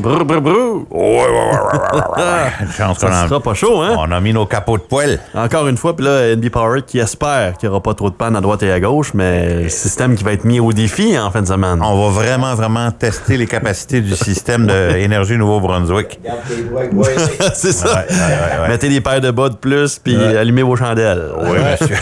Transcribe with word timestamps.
Brr, 0.00 0.24
brr, 0.24 0.40
brr. 0.40 0.86
Une 2.60 2.72
chance 2.76 2.98
qu'on 2.98 3.08
Ça 3.08 3.28
sera 3.28 3.40
pas 3.40 3.54
chaud, 3.54 3.80
hein? 3.80 3.94
On 3.98 4.10
a 4.10 4.20
mis 4.20 4.32
nos 4.32 4.46
capots 4.46 4.78
de 4.78 4.82
poêle. 4.82 5.20
Encore 5.34 5.68
une 5.68 5.76
fois, 5.76 5.94
puis 5.94 6.04
là, 6.06 6.34
NB 6.36 6.48
Power 6.50 6.80
qui 6.86 6.98
espère 6.98 7.56
qu'il 7.58 7.68
n'y 7.68 7.72
aura 7.72 7.82
pas 7.82 7.94
trop 7.94 8.08
de 8.10 8.14
panne 8.14 8.34
à 8.36 8.40
droite 8.40 8.62
et 8.62 8.72
à 8.72 8.80
gauche, 8.80 9.12
mais 9.14 9.68
système 9.68 10.14
qui 10.16 10.24
va 10.24 10.32
être 10.32 10.44
mis 10.44 10.60
au 10.60 10.72
défi 10.72 11.18
en 11.18 11.30
fin 11.30 11.42
de 11.42 11.46
semaine. 11.46 11.80
On 11.82 12.08
va 12.08 12.10
vraiment, 12.10 12.54
vraiment 12.54 12.90
tester 12.90 13.36
les 13.36 13.46
capacités 13.46 14.00
du 14.00 14.14
système 14.16 14.66
d'énergie 14.66 15.36
Nouveau-Brunswick. 15.40 16.18
C'est 17.54 17.72
ça. 17.72 17.88
Ouais, 17.88 17.94
ouais, 17.94 18.16
ouais, 18.16 18.62
ouais. 18.62 18.68
Mettez 18.68 18.88
des 18.88 19.00
paires 19.00 19.20
de 19.20 19.30
bas 19.30 19.48
de 19.48 19.56
plus, 19.56 19.98
puis 19.98 20.16
allumez 20.16 20.62
vos 20.62 20.76
chandelles. 20.76 21.24
Oui, 21.42 21.58
monsieur. 21.80 21.96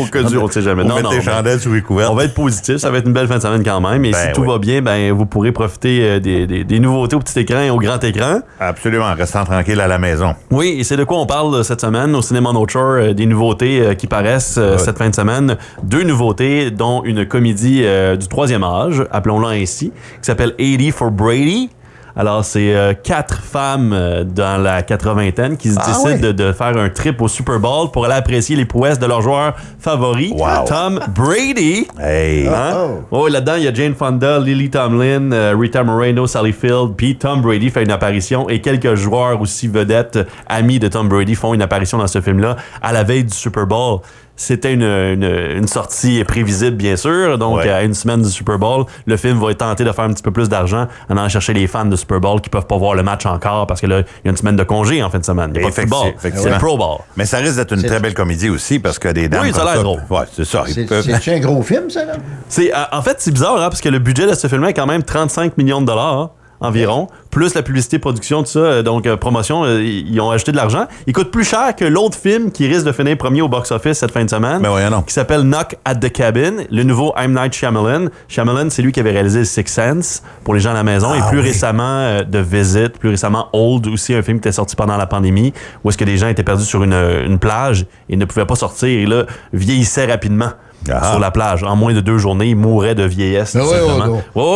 Au 0.00 0.04
cas 0.06 0.20
où, 0.22 0.38
on 0.40 0.46
ne 0.46 0.50
sait 0.52 0.62
jamais. 0.62 0.82
Vous 0.82 0.88
Non, 0.88 0.94
mettez 0.96 1.04
non, 1.04 1.10
des 1.10 1.16
mais- 1.18 1.22
chandelles 1.22 1.60
sous 1.60 1.72
les 1.72 1.82
couvertes. 1.82 2.10
On 2.10 2.14
va 2.14 2.24
être 2.24 2.34
positif, 2.34 2.76
ça 2.78 2.90
va 2.90 2.98
être 2.98 3.06
une 3.06 3.12
belle 3.12 3.28
fin 3.28 3.36
de 3.36 3.42
semaine 3.42 3.62
quand 3.64 3.80
même. 3.80 4.04
Et 4.04 4.10
Ben 4.12 4.18
si 4.28 4.32
tout 4.32 4.42
oui. 4.42 4.48
va 4.48 4.58
bien, 4.58 4.80
ben 4.82 5.12
vous 5.12 5.26
pourrez 5.26 5.52
profiter 5.52 6.00
euh, 6.02 6.20
des, 6.20 6.46
des- 6.46 6.64
des 6.64 6.80
nouveautés 6.80 7.16
au 7.16 7.20
petit 7.20 7.38
écran 7.42 7.60
et 7.60 7.70
au 7.70 7.78
grand 7.78 8.02
écran. 8.02 8.40
Absolument, 8.58 9.04
en 9.04 9.14
restant 9.14 9.44
tranquille 9.44 9.80
à 9.80 9.86
la 9.86 9.98
maison. 9.98 10.34
Oui, 10.50 10.76
et 10.78 10.84
c'est 10.84 10.96
de 10.96 11.04
quoi 11.04 11.18
on 11.18 11.26
parle 11.26 11.54
euh, 11.54 11.62
cette 11.62 11.80
semaine 11.80 12.14
au 12.14 12.22
cinéma 12.22 12.50
Shore, 12.68 12.82
euh, 12.82 13.12
des 13.12 13.26
nouveautés 13.26 13.80
euh, 13.80 13.94
qui 13.94 14.06
paraissent 14.06 14.58
cette 14.78 14.98
fin 14.98 15.08
de 15.08 15.14
semaine. 15.14 15.56
Deux 15.82 16.04
nouveautés, 16.04 16.70
dont 16.70 17.02
une 17.04 17.26
comédie 17.26 17.84
du 18.18 18.28
troisième 18.28 18.64
âge, 18.64 19.04
appelons-la 19.10 19.48
ainsi, 19.48 19.90
qui 19.90 20.26
s'appelle 20.26 20.54
80 20.56 20.90
for 20.92 21.10
Brady. 21.10 21.70
Alors, 22.14 22.44
c'est 22.44 22.74
euh, 22.74 22.92
quatre 22.94 23.42
femmes 23.42 23.92
euh, 23.92 24.24
dans 24.24 24.60
la 24.62 24.82
quatre-vingtaine 24.82 25.56
qui 25.56 25.70
se 25.70 25.78
Ah 25.80 25.86
décident 25.86 26.10
ouais. 26.10 26.18
de, 26.18 26.32
de 26.32 26.52
faire 26.52 26.76
un 26.76 26.88
trip 26.90 27.20
au 27.22 27.28
Super 27.28 27.58
Bowl 27.58 27.90
pour 27.90 28.04
aller 28.04 28.14
apprécier 28.14 28.54
les 28.54 28.66
prouesses 28.66 28.98
de 28.98 29.06
leur 29.06 29.22
joueur 29.22 29.54
favori, 29.78 30.32
Wow. 30.36 30.64
Tom 30.66 31.00
Brady. 31.14 31.86
Hey! 31.98 32.48
Hein? 32.48 33.00
Oh, 33.10 33.28
là-dedans, 33.28 33.54
il 33.56 33.64
y 33.64 33.68
a 33.68 33.74
Jane 33.74 33.94
Fonda, 33.94 34.38
Lily 34.38 34.68
Tomlin, 34.70 35.32
euh, 35.32 35.54
Rita 35.58 35.82
Moreno, 35.84 36.26
Sally 36.26 36.52
Field, 36.52 36.94
puis 36.96 37.16
Tom 37.16 37.40
Brady 37.40 37.70
fait 37.70 37.82
une 37.82 37.90
apparition 37.90 38.48
et 38.48 38.60
quelques 38.60 38.94
joueurs 38.94 39.40
aussi 39.40 39.68
vedettes, 39.68 40.18
amis 40.48 40.78
de 40.78 40.88
Tom 40.88 41.08
Brady, 41.08 41.34
font 41.34 41.54
une 41.54 41.62
apparition 41.62 41.98
dans 41.98 42.06
ce 42.06 42.20
film-là 42.20 42.56
à 42.82 42.92
la 42.92 43.04
veille 43.04 43.24
du 43.24 43.34
Super 43.34 43.66
Bowl. 43.66 44.00
C'était 44.34 44.72
une, 44.72 44.82
une, 44.82 45.22
une 45.58 45.68
sortie 45.68 46.24
prévisible, 46.24 46.76
bien 46.76 46.96
sûr. 46.96 47.38
Donc, 47.38 47.58
Ouais. 47.58 47.68
à 47.70 47.82
une 47.82 47.94
semaine 47.94 48.22
du 48.22 48.30
Super 48.30 48.58
Bowl, 48.58 48.86
le 49.06 49.16
film 49.16 49.38
va 49.38 49.52
tenter 49.54 49.84
de 49.84 49.92
faire 49.92 50.04
un 50.04 50.12
petit 50.12 50.22
peu 50.22 50.30
plus 50.30 50.48
d'argent 50.48 50.88
en 51.08 51.16
allant 51.16 51.28
chercher 51.28 51.52
les 51.52 51.66
fans 51.66 51.84
de 51.84 51.94
Super 51.96 52.18
Bowl 52.18 52.40
qui 52.40 52.48
peuvent 52.48 52.66
pas 52.66 52.76
voir 52.78 52.94
le 52.94 53.02
match 53.02 53.26
encore 53.26 53.66
parce 53.66 53.80
que 53.80 53.86
là, 53.86 54.00
il 54.00 54.04
y 54.24 54.28
a 54.28 54.30
une 54.30 54.36
semaine 54.36 54.56
de 54.56 54.64
congé 54.64 55.02
en 55.02 55.10
fin 55.10 55.18
de 55.18 55.24
semaine. 55.24 55.52
Il 55.54 55.60
n'y 55.60 55.66
a 55.66 55.70
pas 55.70 55.74
de 55.76 55.80
football. 55.88 56.14
C'est 56.18 56.50
le 56.50 56.58
Pro 56.58 56.76
Bowl. 56.78 56.98
Mais 57.16 57.26
ça 57.26 57.38
risque 57.38 57.56
d'être 57.56 57.72
une 57.74 57.82
très 57.82 58.00
belle 58.00 58.14
comédie 58.14 58.48
aussi 58.48 58.78
parce 58.78 58.98
que 58.98 59.08
des 59.08 59.28
dames. 59.28 59.42
Oui, 59.44 59.52
ça 59.52 59.62
a 59.62 59.74
l'air 59.74 59.82
drôle. 59.84 60.02
Ouais, 60.10 60.24
c'est 60.32 60.44
ça. 60.46 60.64
ils 60.66 60.74
C'est 60.74 60.84
peuvent- 60.86 61.08
un 61.28 61.40
gros 61.40 61.62
film, 61.62 61.90
ça, 61.90 62.04
là? 62.04 62.14
C'est, 62.48 62.72
euh, 62.74 62.78
en 62.92 63.02
fait, 63.02 63.16
c'est 63.18 63.30
bizarre, 63.32 63.56
hein, 63.60 63.68
parce 63.68 63.80
que 63.80 63.88
le 63.90 63.98
budget 63.98 64.26
de 64.26 64.34
ce 64.34 64.46
film-là 64.48 64.70
est 64.70 64.74
quand 64.74 64.86
même 64.86 65.02
35 65.02 65.56
millions 65.58 65.80
de 65.80 65.86
dollars 65.86 66.18
hein, 66.18 66.30
environ, 66.62 67.08
plus 67.30 67.54
la 67.54 67.62
publicité, 67.62 67.98
production, 67.98 68.42
tout 68.42 68.50
ça, 68.50 68.58
euh, 68.58 68.82
donc 68.82 69.06
euh, 69.06 69.16
promotion, 69.16 69.64
euh, 69.64 69.82
ils 69.82 70.20
ont 70.20 70.30
ajouté 70.30 70.52
de 70.52 70.56
l'argent. 70.56 70.86
Il 71.06 71.12
coûte 71.12 71.30
plus 71.30 71.44
cher 71.44 71.74
que 71.76 71.84
l'autre 71.84 72.16
film 72.18 72.50
qui 72.50 72.66
risque 72.66 72.84
de 72.86 72.92
finir 72.92 73.16
premier 73.18 73.42
au 73.42 73.48
box-office 73.48 73.98
cette 73.98 74.12
fin 74.12 74.24
de 74.24 74.30
semaine, 74.30 74.60
Ben 74.62 74.70
voyons 74.70 74.90
donc. 74.90 75.06
qui 75.06 75.12
s'appelle 75.14 75.42
Knock 75.42 75.76
at 75.84 75.96
the 75.96 76.10
Cabin, 76.10 76.64
le 76.70 76.82
nouveau 76.82 77.12
I'm 77.18 77.32
Night 77.34 77.52
Shyamalan. 77.54 78.06
Shyamalan, 78.28 78.70
c'est 78.70 78.82
lui 78.82 78.92
qui 78.92 79.00
avait 79.00 79.12
réalisé 79.12 79.44
Six 79.44 79.64
Sense 79.66 80.22
pour 80.44 80.54
les 80.54 80.60
gens 80.60 80.70
à 80.70 80.74
la 80.74 80.84
maison, 80.84 81.14
et 81.14 81.18
Ah 81.22 81.28
plus 81.28 81.40
oui. 81.40 81.46
récemment 81.48 82.20
The 82.30 82.36
Visit, 82.36 82.98
plus 82.98 83.10
récemment 83.10 83.48
Old 83.52 83.86
aussi, 83.88 84.14
un 84.14 84.22
film 84.22 84.38
qui 84.38 84.48
était 84.48 84.52
sorti 84.52 84.76
pendant 84.76 84.96
la 84.96 85.06
pandémie, 85.06 85.52
où 85.84 85.88
est-ce 85.88 85.98
que 85.98 86.04
des 86.04 86.16
gens 86.16 86.28
étaient 86.28 86.42
perdus 86.42 86.64
sur 86.64 86.82
une, 86.82 86.94
une 87.26 87.38
plage 87.38 87.86
et 88.08 88.16
ne 88.16 88.24
pouvaient 88.24 88.46
pas 88.46 88.54
sortir, 88.56 88.88
et 88.88 89.06
là, 89.06 89.24
vieillissaient 89.52 90.06
rapidement. 90.06 90.50
Ah. 90.90 91.10
Sur 91.12 91.20
la 91.20 91.30
plage. 91.30 91.62
En 91.62 91.76
moins 91.76 91.92
de 91.94 92.00
deux 92.00 92.18
journées, 92.18 92.46
ils 92.48 92.56
mouraient 92.56 92.94
de 92.94 93.04
vieillesse. 93.04 93.56
Ah 93.56 93.60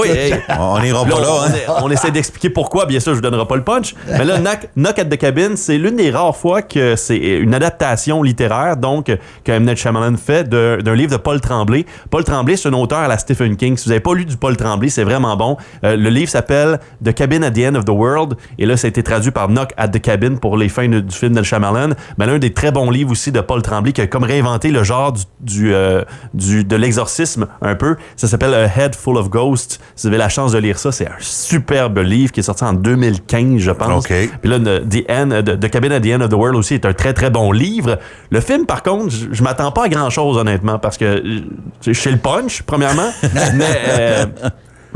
hey. 0.07 0.35
On 0.59 0.81
n'ira 0.81 1.05
pas 1.05 1.20
Là, 1.20 1.27
on, 1.31 1.42
hein? 1.45 1.79
on 1.83 1.91
essaie 1.91 2.11
d'expliquer 2.11 2.51
pourquoi, 2.51 2.87
bien 2.87 3.01
sûr, 3.01 3.13
je 3.13 3.17
vous 3.17 3.23
donnerai 3.23 3.47
pas 3.47 3.57
le 3.57 3.63
punch. 3.63 3.95
Mais 4.09 4.25
là, 4.25 4.39
Knock, 4.39 4.69
Knock 4.77 4.98
at 4.98 5.05
the 5.07 5.17
Cabin, 5.17 5.57
c'est 5.57 5.79
l'une 5.79 5.97
des 5.97 6.11
rares 6.11 6.36
fois 6.36 6.63
que 6.63 6.97
c'est 6.97 7.17
une 7.17 7.55
adaptation 7.55 8.23
littéraire, 8.23 8.77
donc, 8.77 9.07
que 9.45 9.53
M. 9.53 9.65
Night 9.65 9.79
Shyamalan 9.79 10.17
fait 10.17 10.48
de- 10.48 10.81
d'un 10.83 10.95
livre 10.95 11.13
de 11.13 11.17
Paul 11.17 11.41
Tremblay. 11.41 11.86
Paul 12.11 12.25
Tremblay, 12.25 12.57
c'est 12.57 12.69
un 12.69 12.73
auteur 12.75 12.98
à 12.98 13.09
la 13.09 13.19
Stephen 13.19 13.57
King. 13.57 13.77
Si 13.77 13.85
vous 13.85 13.91
n'avez 13.91 14.01
pas 14.01 14.15
lu 14.15 14.25
du 14.25 14.36
Paul 14.36 14.57
Tremblay, 14.57 14.89
c'est 14.89 15.05
vraiment 15.05 15.36
bon. 15.36 15.57
Euh, 15.85 15.97
le 15.97 16.11
livre 16.11 16.31
s'appelle 16.31 16.81
The 17.05 17.13
Cabin 17.15 17.42
at 17.42 17.53
the 17.53 17.59
End 17.61 17.75
of 17.77 17.85
the 17.85 17.91
World. 17.91 18.35
Et 18.59 18.67
là, 18.67 18.77
ça 18.77 18.86
a 18.86 18.89
été 18.89 19.03
traduit 19.03 19.31
par 19.31 19.48
Knock 19.48 19.73
at 19.77 19.89
the 19.89 20.01
Cabin 20.01 20.36
pour 20.36 20.57
les 20.57 20.69
fins 20.69 20.89
de- 20.89 21.01
du 21.01 21.15
film 21.15 21.35
de 21.35 21.42
Shyamalan. 21.42 21.91
Mais 22.19 22.27
l'un 22.27 22.39
des 22.39 22.53
très 22.53 22.73
bons 22.73 22.91
livres 22.91 23.13
aussi 23.13 23.33
de 23.33 23.41
Paul 23.41 23.63
Tremblay 23.63 23.92
qui 23.92 24.01
a 24.01 24.07
comme 24.07 24.25
réinventé 24.25 24.70
le 24.70 24.83
genre 24.83 25.13
du, 25.13 25.23
du, 25.41 25.75
euh, 25.75 26.03
du- 26.35 26.65
de 26.65 26.77
l'exorcisme 26.77 27.47
un 27.63 27.75
peu. 27.75 27.97
Ça 28.17 28.29
s'appelle 28.29 28.55
A 28.55 28.65
Head 28.67 28.95
Full 28.95 29.17
of 29.17 29.29
Ghosts. 29.31 29.81
Si 29.95 30.07
vous 30.07 30.09
avez 30.09 30.19
la 30.19 30.29
chance 30.29 30.53
de 30.53 30.59
lire 30.59 30.79
ça, 30.79 30.93
c'est 30.93 31.07
un 31.07 31.17
superbe 31.21 31.99
livre 31.99 32.33
qui 32.33 32.41
est 32.41 32.45
sorti 32.45 32.65
en 32.65 32.73
2015, 32.73 33.59
je 33.59 33.71
pense. 33.71 34.05
OK. 34.05 34.13
Puis 34.41 34.51
là, 34.51 34.59
the, 34.59 35.05
End, 35.11 35.29
the, 35.45 35.59
The 35.61 35.71
Cabin 35.71 35.91
at 35.93 36.01
the 36.01 36.07
End 36.07 36.21
of 36.21 36.29
the 36.31 36.35
World 36.35 36.57
aussi 36.57 36.75
est 36.75 36.87
un 36.87 36.93
très 36.93 37.13
très 37.13 37.31
bon 37.31 37.53
livre. 37.53 37.99
Le 38.31 38.41
film, 38.41 38.67
par 38.67 38.83
contre, 38.83 39.11
je, 39.11 39.27
je 39.33 39.43
m'attends 39.43 39.73
pas 39.73 39.85
à 39.85 39.89
grand 39.89 40.11
chose 40.11 40.37
honnêtement 40.37 40.79
parce 40.79 40.97
que 40.97 41.05
euh, 41.05 41.41
je 41.87 41.93
suis 41.93 42.11
le 42.11 42.19
punch 42.19 42.63
premièrement, 42.63 43.11
mais 43.55 43.65
euh, 43.89 44.27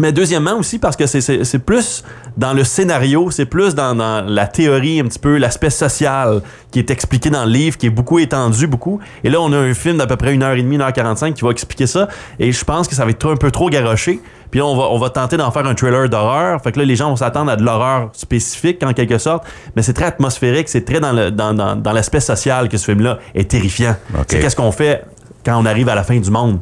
mais 0.01 0.13
deuxièmement 0.13 0.55
aussi 0.59 0.79
parce 0.79 0.97
que 0.97 1.07
c'est- 1.07 1.21
c'est 1.21 1.45
c'est 1.45 1.59
plus 1.61 2.03
dans 2.37 2.53
le 2.53 2.65
scénario, 2.65 3.31
c'est 3.31 3.45
plus 3.47 3.75
dans, 3.75 3.95
dans 3.95 4.25
la 4.27 4.47
théorie 4.47 4.99
un 5.01 5.05
petit 5.05 5.19
peu, 5.19 5.37
l'aspect 5.37 5.71
social 5.71 6.41
qui 6.71 6.79
est 6.79 6.91
expliqué 6.91 7.31
dans 7.31 7.45
le 7.45 7.51
livre, 7.51 7.77
qui 7.77 7.87
est 7.87 7.91
beaucoup 7.91 8.19
étendu, 8.19 8.67
beaucoup. 8.67 8.99
Et 9.25 9.31
là, 9.31 9.41
on 9.41 9.53
a 9.53 9.57
un 9.59 9.75
film 9.75 9.99
d'à 9.99 10.07
peu 10.07 10.17
près 10.17 10.33
1h30, 10.35 10.67
1h45 10.79 11.35
qui 11.35 11.45
va 11.45 11.51
expliquer 11.51 11.87
ça. 11.87 12.09
Et 12.39 12.51
je 12.53 12.65
pense 12.65 12.89
que 12.89 12.95
ça 12.95 13.05
va 13.05 13.11
être 13.11 13.31
un 13.31 13.37
peu 13.37 13.51
trop 13.51 13.69
garoché. 13.71 14.21
Puis 14.51 14.59
là, 14.61 14.67
on 14.67 14.77
va, 14.77 14.85
on 14.91 14.99
va 14.99 15.11
tenter 15.11 15.37
d'en 15.37 15.51
faire 15.53 15.67
un 15.67 15.75
trailer 15.75 16.09
d'horreur. 16.09 16.61
Fait 16.63 16.73
que 16.73 16.79
là, 16.81 16.85
les 16.85 16.97
gens 16.97 17.09
vont 17.11 17.17
s'attendre 17.17 17.51
à 17.53 17.57
de 17.57 17.63
l'horreur 17.63 18.11
spécifique, 18.15 18.83
en 18.83 18.93
quelque 18.93 19.19
sorte. 19.19 19.45
Mais 19.77 19.83
c'est 19.83 19.93
très 19.93 20.07
atmosphérique, 20.07 20.69
c'est 20.69 20.85
très 20.85 20.99
dans 21.01 21.13
le- 21.13 21.31
dans, 21.31 21.55
dans, 21.55 21.77
dans 21.77 21.93
l'aspect 21.93 22.21
social 22.21 22.69
que 22.69 22.77
ce 22.77 22.85
film-là 22.87 23.19
est 23.35 23.49
terrifiant. 23.51 23.95
OK. 24.15 24.25
C'est 24.29 24.41
qu'est-ce 24.41 24.57
qu'on 24.57 24.73
fait 24.73 25.05
quand 25.45 25.57
on 25.61 25.67
arrive 25.67 25.89
à 25.89 25.95
la 25.95 26.03
fin 26.05 26.19
du 26.19 26.31
monde? 26.31 26.59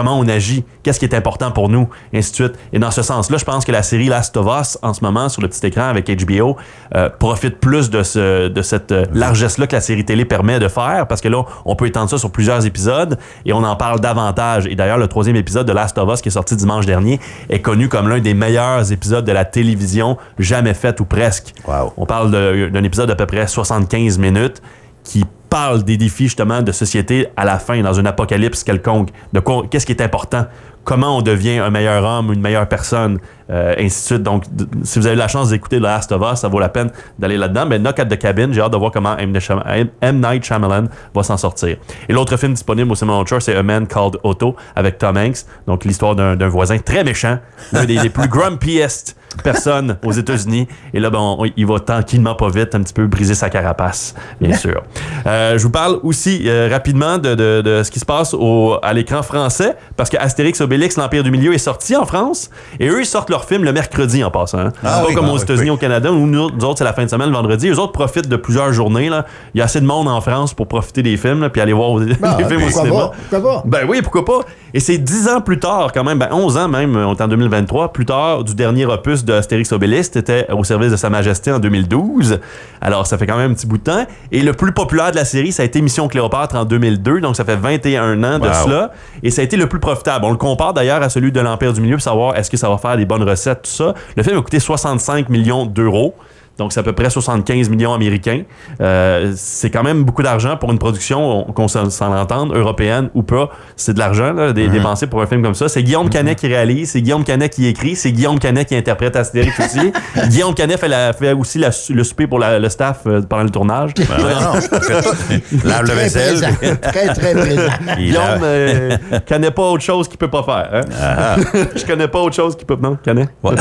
Comment 0.00 0.18
on 0.18 0.26
agit, 0.28 0.64
qu'est-ce 0.82 0.98
qui 0.98 1.04
est 1.04 1.14
important 1.14 1.50
pour 1.50 1.68
nous, 1.68 1.86
et 2.14 2.18
ainsi 2.18 2.30
de 2.30 2.36
suite. 2.36 2.52
Et 2.72 2.78
dans 2.78 2.90
ce 2.90 3.02
sens-là, 3.02 3.36
je 3.36 3.44
pense 3.44 3.66
que 3.66 3.72
la 3.72 3.82
série 3.82 4.06
Last 4.06 4.34
of 4.38 4.46
Us, 4.46 4.78
en 4.80 4.94
ce 4.94 5.04
moment, 5.04 5.28
sur 5.28 5.42
le 5.42 5.48
petit 5.48 5.66
écran 5.66 5.82
avec 5.82 6.10
HBO, 6.10 6.56
euh, 6.94 7.10
profite 7.10 7.60
plus 7.60 7.90
de, 7.90 8.02
ce, 8.02 8.48
de 8.48 8.62
cette 8.62 8.92
euh, 8.92 9.04
largesse-là 9.12 9.66
que 9.66 9.76
la 9.76 9.82
série 9.82 10.06
télé 10.06 10.24
permet 10.24 10.58
de 10.58 10.68
faire, 10.68 11.06
parce 11.06 11.20
que 11.20 11.28
là, 11.28 11.44
on 11.66 11.76
peut 11.76 11.84
étendre 11.84 12.08
ça 12.08 12.16
sur 12.16 12.32
plusieurs 12.32 12.64
épisodes, 12.64 13.18
et 13.44 13.52
on 13.52 13.62
en 13.62 13.76
parle 13.76 14.00
davantage. 14.00 14.66
Et 14.68 14.74
d'ailleurs, 14.74 14.96
le 14.96 15.06
troisième 15.06 15.36
épisode 15.36 15.66
de 15.66 15.72
Last 15.74 15.98
of 15.98 16.10
Us, 16.10 16.22
qui 16.22 16.28
est 16.28 16.32
sorti 16.32 16.56
dimanche 16.56 16.86
dernier, 16.86 17.20
est 17.50 17.60
connu 17.60 17.90
comme 17.90 18.08
l'un 18.08 18.20
des 18.20 18.32
meilleurs 18.32 18.90
épisodes 18.90 19.26
de 19.26 19.32
la 19.32 19.44
télévision 19.44 20.16
jamais 20.38 20.72
fait 20.72 20.98
ou 21.00 21.04
presque. 21.04 21.52
Wow. 21.68 21.92
On 21.98 22.06
parle 22.06 22.30
d'un 22.30 22.84
épisode 22.84 23.08
d'à 23.08 23.16
peu 23.16 23.26
près 23.26 23.46
75 23.46 24.16
minutes 24.16 24.62
qui 25.04 25.26
parle 25.50 25.82
des 25.82 25.96
défis 25.96 26.24
justement 26.24 26.62
de 26.62 26.72
société 26.72 27.26
à 27.36 27.44
la 27.44 27.58
fin, 27.58 27.82
dans 27.82 27.92
une 27.92 28.06
apocalypse 28.06 28.64
quelconque. 28.64 29.10
De 29.32 29.40
qu'est-ce 29.68 29.84
qui 29.84 29.92
est 29.92 30.00
important, 30.00 30.46
comment 30.84 31.18
on 31.18 31.22
devient 31.22 31.58
un 31.58 31.70
meilleur 31.70 32.04
homme, 32.04 32.32
une 32.32 32.40
meilleure 32.40 32.68
personne, 32.68 33.18
euh, 33.50 33.74
ainsi 33.78 34.00
de 34.00 34.06
suite. 34.06 34.22
Donc, 34.22 34.44
si 34.84 34.98
vous 34.98 35.06
avez 35.06 35.16
la 35.16 35.28
chance 35.28 35.50
d'écouter 35.50 35.78
The 35.78 35.82
Last 35.82 36.12
of 36.12 36.22
Us, 36.32 36.40
ça 36.40 36.48
vaut 36.48 36.60
la 36.60 36.68
peine 36.68 36.90
d'aller 37.18 37.36
là-dedans. 37.36 37.66
Mais 37.66 37.78
Knock 37.78 37.98
at 37.98 38.06
the 38.06 38.18
Cabin, 38.18 38.52
j'ai 38.52 38.60
hâte 38.60 38.72
de 38.72 38.76
voir 38.76 38.92
comment 38.92 39.16
M. 39.18 39.32
Night 39.32 40.44
Shyamalan 40.44 40.84
va 41.14 41.22
s'en 41.22 41.36
sortir. 41.36 41.76
Et 42.08 42.12
l'autre 42.12 42.36
film 42.36 42.54
disponible 42.54 42.90
au 42.92 42.94
Cinema 42.94 43.22
Shore, 43.26 43.42
c'est 43.42 43.56
A 43.56 43.62
Man 43.62 43.86
Called 43.86 44.16
Otto 44.22 44.56
avec 44.76 44.98
Tom 44.98 45.16
Hanks. 45.16 45.44
Donc, 45.66 45.84
l'histoire 45.84 46.14
d'un 46.14 46.48
voisin 46.48 46.78
très 46.78 47.04
méchant, 47.04 47.38
l'un 47.72 47.84
des, 47.84 47.98
des 47.98 48.10
plus 48.10 48.28
grumpiest 48.28 49.16
personnes 49.44 49.96
aux 50.04 50.12
États-Unis. 50.12 50.66
Et 50.92 51.00
là, 51.00 51.10
ben, 51.10 51.18
on- 51.18 51.44
il 51.56 51.66
va 51.66 51.78
tranquillement, 51.80 52.34
pas 52.34 52.48
vite, 52.48 52.74
un 52.74 52.82
petit 52.82 52.92
peu 52.92 53.06
briser 53.06 53.34
sa 53.34 53.48
carapace, 53.50 54.14
bien 54.40 54.54
sûr. 54.56 54.82
Euh, 55.26 55.56
je 55.58 55.62
vous 55.62 55.70
parle 55.70 55.98
aussi 56.02 56.42
euh, 56.46 56.68
rapidement 56.70 57.18
de, 57.18 57.34
de- 57.34 57.62
de 57.62 57.82
ce 57.82 57.90
qui 57.90 58.00
se 58.00 58.04
passe 58.04 58.34
au- 58.34 58.76
à 58.82 58.92
l'écran 58.92 59.22
français, 59.22 59.76
parce 59.96 60.10
que 60.10 60.16
Astérix 60.18 60.60
Obélix, 60.60 60.96
l'Empire 60.96 61.22
du 61.22 61.30
Milieu, 61.30 61.54
est 61.54 61.58
sorti 61.58 61.96
en 61.96 62.06
France, 62.06 62.50
et 62.78 62.88
eux, 62.88 63.00
ils 63.00 63.06
sortent 63.06 63.30
leur 63.30 63.44
film 63.44 63.64
le 63.64 63.72
mercredi 63.72 64.22
en 64.24 64.30
passant. 64.30 64.58
hein. 64.58 64.72
Ah 64.84 65.00
pas 65.00 65.06
oui, 65.08 65.14
comme 65.14 65.26
ah 65.26 65.32
aux 65.32 65.36
oui, 65.36 65.42
États-Unis, 65.42 65.64
oui. 65.64 65.70
au 65.70 65.76
Canada, 65.76 66.10
où 66.12 66.26
nous, 66.26 66.50
nous 66.50 66.64
autres, 66.64 66.78
c'est 66.78 66.84
la 66.84 66.92
fin 66.92 67.04
de 67.04 67.10
semaine, 67.10 67.28
le 67.28 67.34
vendredi. 67.36 67.68
Eux 67.68 67.78
autres 67.78 67.92
profitent 67.92 68.28
de 68.28 68.36
plusieurs 68.36 68.72
journées. 68.72 69.08
Là. 69.08 69.26
Il 69.54 69.58
y 69.58 69.60
a 69.60 69.64
assez 69.64 69.80
de 69.80 69.86
monde 69.86 70.08
en 70.08 70.20
France 70.20 70.54
pour 70.54 70.66
profiter 70.68 71.02
des 71.02 71.16
films, 71.16 71.40
là, 71.40 71.50
puis 71.50 71.60
aller 71.60 71.72
voir 71.72 71.98
des 72.00 72.14
Ah, 72.22 72.38
films 72.48 72.62
au 72.64 72.70
cinéma. 72.70 73.10
pas? 73.30 73.62
Ben 73.64 73.80
oui, 73.88 74.00
pourquoi 74.02 74.24
pas? 74.24 74.40
Et 74.74 74.80
c'est 74.80 74.98
10 74.98 75.28
ans 75.28 75.40
plus 75.40 75.58
tard, 75.58 75.90
quand 75.92 76.04
même, 76.04 76.18
ben 76.18 76.28
11 76.32 76.56
ans 76.56 76.68
même, 76.68 76.96
on 76.96 77.14
est 77.14 77.20
en 77.20 77.28
2023, 77.28 77.92
plus 77.92 78.06
tard 78.06 78.44
du 78.44 78.54
dernier 78.54 78.86
opus 78.86 79.19
de 79.24 79.32
Astérix 79.32 79.72
Obélix, 79.72 80.14
était 80.16 80.46
au 80.50 80.64
service 80.64 80.90
de 80.90 80.96
Sa 80.96 81.10
Majesté 81.10 81.52
en 81.52 81.58
2012. 81.58 82.40
Alors, 82.80 83.06
ça 83.06 83.18
fait 83.18 83.26
quand 83.26 83.36
même 83.36 83.50
un 83.52 83.54
petit 83.54 83.66
bout 83.66 83.78
de 83.78 83.82
temps. 83.82 84.06
Et 84.32 84.42
le 84.42 84.52
plus 84.52 84.72
populaire 84.72 85.10
de 85.10 85.16
la 85.16 85.24
série, 85.24 85.52
ça 85.52 85.62
a 85.62 85.66
été 85.66 85.80
Mission 85.80 86.08
Cléopâtre 86.08 86.56
en 86.56 86.64
2002, 86.64 87.20
donc 87.20 87.36
ça 87.36 87.44
fait 87.44 87.56
21 87.56 88.22
ans 88.24 88.38
de 88.38 88.46
Wow. 88.48 88.54
cela. 88.64 88.92
Et 89.22 89.30
ça 89.30 89.42
a 89.42 89.44
été 89.44 89.56
le 89.56 89.68
plus 89.68 89.80
profitable. 89.80 90.24
On 90.24 90.30
le 90.30 90.36
compare 90.36 90.72
d'ailleurs 90.74 91.02
à 91.02 91.08
celui 91.08 91.32
de 91.32 91.40
l'Empire 91.40 91.72
du 91.72 91.80
Milieu 91.80 91.96
pour 91.96 92.02
savoir 92.02 92.36
est-ce 92.36 92.50
que 92.50 92.56
ça 92.56 92.68
va 92.68 92.78
faire 92.78 92.96
des 92.96 93.04
bonnes 93.06 93.22
recettes, 93.22 93.62
tout 93.62 93.70
ça. 93.70 93.94
Le 94.16 94.22
film 94.22 94.36
a 94.38 94.42
coûté 94.42 94.58
65 94.60 95.28
millions 95.28 95.66
d'euros. 95.66 96.14
Donc, 96.60 96.74
c'est 96.74 96.80
à 96.80 96.82
peu 96.82 96.92
près 96.92 97.08
75 97.08 97.70
millions 97.70 97.94
américains. 97.94 98.42
Euh, 98.82 99.32
c'est 99.34 99.70
quand 99.70 99.82
même 99.82 100.04
beaucoup 100.04 100.22
d'argent 100.22 100.58
pour 100.58 100.70
une 100.70 100.78
production, 100.78 101.48
on- 101.48 101.52
qu'on 101.52 101.68
s'en 101.68 102.14
entende, 102.14 102.52
européenne 102.54 103.08
ou 103.14 103.22
pas. 103.22 103.48
C'est 103.76 103.94
de 103.94 103.98
l'argent, 103.98 104.52
des, 104.52 104.68
dépensé 104.68 105.06
pour 105.06 105.22
un 105.22 105.26
film 105.26 105.42
comme 105.42 105.54
ça. 105.54 105.70
C'est 105.70 105.82
Guillaume 105.82 106.10
Canet 106.10 106.38
qui 106.38 106.46
réalise, 106.48 106.90
c'est 106.90 107.00
Guillaume 107.00 107.24
Canet 107.24 107.50
qui 107.52 107.66
écrit, 107.66 107.96
c'est 107.96 108.12
Guillaume 108.12 108.38
Canet 108.38 108.68
qui 108.68 108.76
interprète 108.76 109.16
Astérix 109.16 109.58
aussi. 109.58 109.90
Guillaume 110.28 110.52
Canet 110.54 110.78
fait, 110.78 110.88
la- 110.88 111.14
fait 111.14 111.32
aussi 111.32 111.58
la- 111.58 111.70
le 111.88 112.04
souper 112.04 112.26
pour 112.26 112.38
la- 112.38 112.58
le 112.58 112.68
staff 112.68 113.00
euh, 113.06 113.22
pendant 113.22 113.44
le 113.44 113.50
tournage. 113.50 113.94
Ben 113.94 114.04
non. 114.18 114.52
Lave 115.64 115.80
le 115.82 115.86
Très 115.86 115.94
vaisselle. 115.94 116.40
Très, 116.82 117.06
très 117.14 117.32
présent. 117.34 117.62
Il 117.98 118.04
Guillaume 118.08 118.40
euh, 118.42 118.98
connaît 119.26 119.50
pas 119.50 119.62
autre 119.62 119.82
chose 119.82 120.08
qu'il 120.08 120.18
peut 120.18 120.28
pas 120.28 120.42
faire. 120.42 120.82
hein? 120.84 121.36
Je 121.74 121.84
connais 121.86 122.08
pas 122.08 122.18
autre 122.20 122.36
chose 122.36 122.54
qu'il 122.54 122.66
peut. 122.66 122.76
Non, 122.80 122.98
connais. 123.02 123.28
Ouais. 123.42 123.54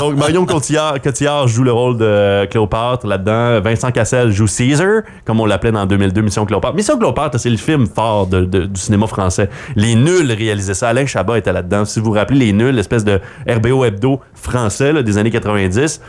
Donc, 0.00 0.16
Marion 0.16 0.44
Cotillard, 0.46 1.00
Cotillard 1.00 1.43
joue 1.46 1.64
le 1.64 1.72
rôle 1.72 1.98
de 1.98 2.46
Cléopâtre 2.46 3.06
là-dedans. 3.06 3.60
Vincent 3.60 3.90
Cassel 3.90 4.30
joue 4.30 4.46
Caesar, 4.46 5.02
comme 5.24 5.40
on 5.40 5.46
l'appelait 5.46 5.72
dans 5.72 5.86
2002, 5.86 6.22
Mission 6.22 6.44
Cléopâtre. 6.44 6.74
Mission 6.74 6.98
Cléopâtre, 6.98 7.38
c'est 7.38 7.50
le 7.50 7.56
film 7.56 7.86
fort 7.86 8.26
du 8.26 8.68
cinéma 8.74 9.06
français. 9.06 9.48
Les 9.76 9.94
Nuls 9.94 10.30
réalisaient 10.30 10.74
ça. 10.74 10.88
Alain 10.88 11.06
Chabat 11.06 11.38
était 11.38 11.52
là-dedans. 11.52 11.84
Si 11.84 12.00
vous 12.00 12.06
vous 12.06 12.12
rappelez, 12.12 12.38
Les 12.38 12.52
Nuls, 12.52 12.74
l'espèce 12.74 13.04
de 13.04 13.20
RBO 13.48 13.84
hebdo 13.84 14.20
français 14.34 15.02
des 15.02 15.18
années 15.18 15.30
90, 15.30 16.00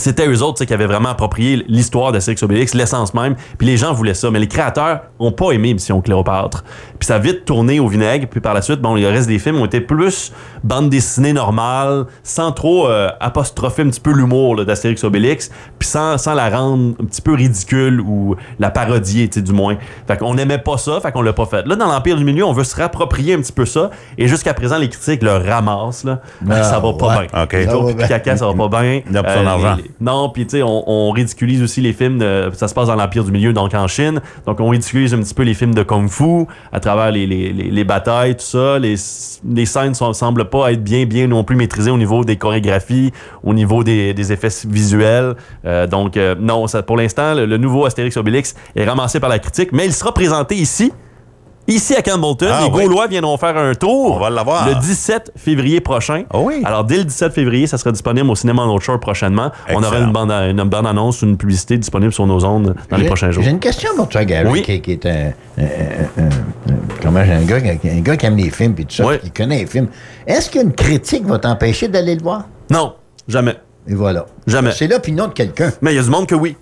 c'était 0.00 0.26
eux 0.28 0.42
autres 0.42 0.64
qui 0.64 0.74
avaient 0.74 0.86
vraiment 0.86 1.10
approprié 1.10 1.64
l'histoire 1.68 2.12
d'Astérix 2.12 2.42
Obélix, 2.42 2.74
l'essence 2.74 3.14
même. 3.14 3.36
Puis 3.58 3.66
les 3.66 3.76
gens 3.76 3.92
voulaient 3.92 4.14
ça, 4.14 4.30
mais 4.30 4.38
les 4.38 4.48
créateurs 4.48 5.00
ont 5.18 5.32
pas 5.32 5.52
aimé 5.52 5.72
Mission 5.74 6.00
Cléopâtre. 6.00 6.64
Puis 6.98 7.06
ça 7.06 7.16
a 7.16 7.18
vite 7.18 7.44
tourné 7.44 7.80
au 7.80 7.88
vinaigre. 7.88 8.26
Puis 8.30 8.40
par 8.40 8.54
la 8.54 8.62
suite, 8.62 8.80
bon, 8.80 8.94
le 8.94 9.06
reste 9.08 9.28
des 9.28 9.38
films 9.38 9.56
ont 9.60 9.66
été 9.66 9.80
plus 9.80 10.32
bande 10.64 10.90
dessinée 10.90 11.32
normale, 11.32 12.06
sans 12.22 12.52
trop 12.52 12.88
euh, 12.88 13.08
apostropher 13.20 13.82
un 13.82 13.88
petit 13.90 14.00
peu 14.00 14.12
l'humour 14.12 14.64
d'Astérix 14.64 15.04
Obélix, 15.04 15.50
puis 15.78 15.88
sans, 15.88 16.18
sans 16.18 16.34
la 16.34 16.50
rendre 16.50 16.94
un 17.00 17.04
petit 17.04 17.22
peu 17.22 17.34
ridicule 17.34 18.00
ou 18.00 18.36
la 18.58 18.70
parodier, 18.70 19.28
tu 19.28 19.38
sais, 19.38 19.42
du 19.42 19.52
moins. 19.52 19.76
Fait 20.06 20.16
qu'on 20.16 20.34
n'aimait 20.34 20.58
pas 20.58 20.76
ça, 20.78 21.00
fait 21.00 21.12
qu'on 21.12 21.22
l'a 21.22 21.32
pas 21.32 21.46
fait. 21.46 21.66
Là, 21.66 21.76
dans 21.76 21.86
l'Empire 21.86 22.16
du 22.16 22.24
Milieu, 22.24 22.44
on 22.44 22.52
veut 22.52 22.64
se 22.64 22.76
réapproprier 22.76 23.34
un 23.34 23.38
petit 23.40 23.52
peu 23.52 23.64
ça. 23.66 23.90
Et 24.18 24.28
jusqu'à 24.28 24.54
présent, 24.54 24.78
les 24.78 24.88
critiques 24.88 25.22
le 25.22 25.32
ramassent. 25.36 26.04
Là. 26.04 26.20
Ah, 26.48 26.62
ça 26.62 26.78
va 26.78 26.92
pas 26.94 27.18
ouais. 27.18 27.26
bien. 27.32 27.42
OK. 27.42 27.52
Les 27.52 27.64
Ça 27.66 27.74
autres, 27.76 27.82
va 27.86 27.88
puis 27.88 27.96
bien. 27.96 28.06
caca, 28.08 28.36
ça 28.36 28.46
va 28.46 28.54
pas 28.68 28.80
bien. 28.82 29.00
Il 29.10 29.16
a 29.16 29.22
pas 29.22 29.34
son 29.36 29.46
argent. 29.46 29.76
les- 29.76 29.89
non, 30.00 30.30
puis 30.30 30.46
tu 30.46 30.58
sais, 30.58 30.62
on, 30.62 31.10
ridiculise 31.10 31.62
aussi 31.62 31.80
les 31.80 31.92
films. 31.92 32.20
Ça 32.52 32.68
se 32.68 32.74
passe 32.74 32.88
dans 32.88 32.94
l'Empire 32.94 33.24
du 33.24 33.32
Milieu, 33.32 33.52
donc 33.52 33.74
en 33.74 33.86
Chine. 33.88 34.20
Donc 34.46 34.60
on 34.60 34.68
ridiculise 34.68 35.12
un 35.14 35.18
petit 35.18 35.34
peu 35.34 35.42
les 35.42 35.54
films 35.54 35.74
de 35.74 35.82
Kung 35.82 36.08
Fu 36.08 36.46
à 36.72 36.80
travers 36.80 37.10
les, 37.10 37.26
les, 37.26 37.52
les, 37.52 37.70
les 37.70 37.84
batailles, 37.84 38.36
tout 38.36 38.44
ça. 38.44 38.78
Les, 38.78 38.94
les 39.48 39.66
scènes 39.66 39.92
ne 40.00 40.12
semblent 40.12 40.48
pas 40.48 40.72
être 40.72 40.82
bien, 40.82 41.04
bien 41.04 41.26
non 41.26 41.44
plus 41.44 41.56
maîtrisées 41.56 41.90
au 41.90 41.98
niveau 41.98 42.24
des 42.24 42.36
chorégraphies, 42.36 43.12
au 43.42 43.54
niveau 43.54 43.84
des, 43.84 44.14
des 44.14 44.32
effets 44.32 44.66
visuels. 44.68 45.34
Euh, 45.64 45.86
donc 45.86 46.16
euh, 46.16 46.34
non, 46.38 46.66
ça, 46.66 46.82
pour 46.82 46.96
l'instant, 46.96 47.34
le, 47.34 47.46
le 47.46 47.56
nouveau 47.56 47.84
Astérix 47.86 48.16
Obélix 48.16 48.54
est 48.76 48.84
ramassé 48.84 49.20
par 49.20 49.30
la 49.30 49.38
critique, 49.38 49.70
mais 49.72 49.86
il 49.86 49.92
sera 49.92 50.12
présenté 50.12 50.54
ici. 50.54 50.92
Ici 51.68 51.94
à 51.94 52.02
Campbellton, 52.02 52.48
Ah, 52.50 52.62
les 52.64 52.70
oui. 52.70 52.82
Gaulois 52.82 53.06
viendront 53.06 53.36
faire 53.36 53.56
un 53.56 53.74
tour 53.74 54.16
On 54.16 54.18
va 54.18 54.28
l'avoir. 54.30 54.66
le 54.68 54.74
17 54.74 55.32
février 55.36 55.80
prochain. 55.80 56.24
Ah 56.32 56.38
oui. 56.40 56.62
Alors, 56.64 56.82
dès 56.84 56.96
le 56.96 57.04
17 57.04 57.32
février, 57.32 57.68
ça 57.68 57.78
sera 57.78 57.92
disponible 57.92 58.28
au 58.28 58.34
cinéma 58.34 58.64
North 58.64 58.82
Shore 58.82 58.98
prochainement. 58.98 59.52
On 59.72 59.82
aura 59.82 59.98
une 59.98 60.10
bande, 60.10 60.32
une 60.32 60.62
bande 60.64 60.86
annonce, 60.86 61.22
une 61.22 61.36
publicité 61.36 61.78
disponible 61.78 62.12
sur 62.12 62.26
nos 62.26 62.44
ondes 62.44 62.74
dans 62.88 62.96
les 62.96 63.06
prochains 63.06 63.30
jours. 63.30 63.44
J'ai 63.44 63.50
une 63.50 63.60
question 63.60 63.90
pour 63.94 64.08
toi, 64.08 64.24
Gary, 64.24 64.48
Oui. 64.50 64.62
qui, 64.62 64.80
qui 64.80 64.92
est 64.92 65.06
un, 65.06 65.32
un- 65.58 65.62
un- 65.62 66.24
un- 66.24 66.78
comment 67.00 67.24
j'ai 67.24 67.32
un 67.34 67.42
gars, 67.42 67.60
qui- 67.60 67.88
un 67.88 68.00
gars 68.00 68.16
qui 68.16 68.26
aime 68.26 68.36
les 68.36 68.50
films 68.50 68.74
et 68.78 68.84
tout 68.84 68.96
ça, 68.96 69.06
Oui. 69.06 69.18
qui 69.20 69.30
connaît 69.30 69.58
les 69.60 69.66
films. 69.66 69.88
Est-ce 70.26 70.50
qu'une 70.50 70.72
critique 70.72 71.24
va 71.26 71.38
t'empêcher 71.38 71.86
d'aller 71.86 72.16
le 72.16 72.22
voir? 72.22 72.46
Non, 72.70 72.94
jamais. 73.28 73.54
Et 73.86 73.94
voilà. 73.94 74.26
Jamais. 74.46 74.72
C'est 74.72 74.88
l'opinion 74.88 75.28
de 75.28 75.32
quelqu'un. 75.34 75.70
Mais 75.82 75.92
il 75.92 75.96
y 75.96 76.00
a 76.00 76.02
du 76.02 76.10
monde 76.10 76.26
que 76.26 76.34
oui. 76.34 76.56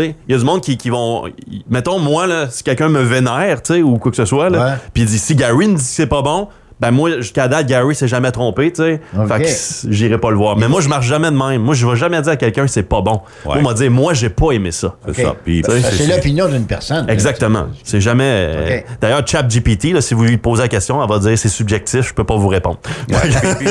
Il 0.00 0.32
y 0.32 0.34
a 0.34 0.38
du 0.38 0.44
monde 0.44 0.60
qui, 0.60 0.76
qui 0.76 0.90
vont. 0.90 1.24
Mettons, 1.68 1.98
moi, 1.98 2.26
là, 2.26 2.48
si 2.50 2.62
quelqu'un 2.62 2.88
me 2.88 3.02
vénère, 3.02 3.62
tu 3.62 3.74
sais, 3.74 3.82
ou 3.82 3.98
quoi 3.98 4.10
que 4.10 4.16
ce 4.16 4.24
soit, 4.24 4.50
là, 4.50 4.78
puis 4.94 5.02
il 5.02 5.06
dit 5.08 5.18
si 5.18 5.34
Gary 5.34 5.68
me 5.68 5.74
dit 5.74 5.82
que 5.82 5.88
c'est 5.88 6.06
pas 6.06 6.22
bon, 6.22 6.48
ben 6.82 6.90
moi, 6.90 7.10
jusqu'à 7.18 7.46
date, 7.46 7.66
Gary 7.68 7.94
s'est 7.94 8.08
jamais 8.08 8.32
trompé, 8.32 8.72
tu 8.72 8.82
sais. 8.82 9.00
Ok. 9.16 9.28
Fait 9.28 9.42
que 9.44 9.48
j'irai 9.94 10.18
pas 10.18 10.30
le 10.30 10.36
voir. 10.36 10.56
Mais 10.56 10.66
moi, 10.66 10.80
je 10.80 10.88
marche 10.88 11.06
jamais 11.06 11.30
de 11.30 11.36
même. 11.36 11.62
Moi, 11.62 11.76
je 11.76 11.86
vais 11.86 11.94
jamais 11.96 12.20
dire 12.20 12.32
à 12.32 12.36
quelqu'un 12.36 12.64
que 12.64 12.70
c'est 12.72 12.82
pas 12.82 13.00
bon. 13.00 13.20
Ouais. 13.46 13.54
Moi, 13.54 13.56
on 13.60 13.62
m'a 13.62 13.74
dit, 13.74 13.88
moi, 13.88 14.14
j'ai 14.14 14.28
pas 14.30 14.50
aimé 14.50 14.72
ça. 14.72 14.96
C'est 15.06 15.10
OK. 15.22 15.26
ça. 15.28 15.36
Puis, 15.44 15.62
Ça, 15.64 15.72
c'est- 15.80 15.96
c'est- 15.96 16.06
l'opinion 16.08 16.48
d'une 16.48 16.66
personne. 16.66 17.08
Exactement. 17.08 17.66
C'est 17.84 18.00
jamais. 18.00 18.24
euh, 18.26 18.78
Ok. 18.78 18.84
D'ailleurs, 19.00 19.22
ChatGPT, 19.26 19.92
là, 19.92 20.00
si 20.00 20.14
vous 20.14 20.24
lui 20.24 20.36
posez 20.38 20.62
la 20.62 20.68
question, 20.68 21.00
elle 21.02 21.08
va 21.08 21.18
dire 21.20 21.38
c'est 21.38 21.48
subjectif, 21.48 22.08
je 22.08 22.14
peux 22.14 22.24
pas 22.24 22.34
vous 22.36 22.48
répondre. 22.48 22.78